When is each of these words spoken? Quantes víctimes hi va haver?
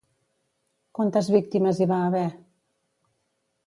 Quantes 0.99 1.29
víctimes 1.37 1.79
hi 1.85 1.89
va 1.95 2.03
haver? 2.09 2.27